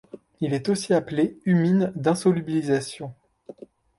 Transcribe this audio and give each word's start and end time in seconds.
Il 0.39 0.55
est 0.55 0.67
aussi 0.67 0.95
appelé 0.95 1.37
humine 1.45 1.91
d'insolubilisation. 1.95 3.13